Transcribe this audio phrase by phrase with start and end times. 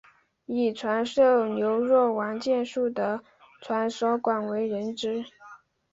[0.47, 3.21] 以传授牛若丸剑术的
[3.61, 5.23] 传说广为人知。